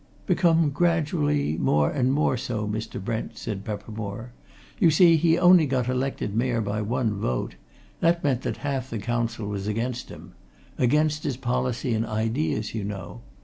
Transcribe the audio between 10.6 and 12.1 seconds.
Against his policy and